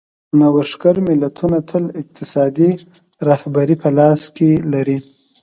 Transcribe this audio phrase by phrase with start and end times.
[0.39, 2.71] نوښتګر ملتونه تل اقتصادي
[3.27, 4.97] رهبري په لاس کې لري.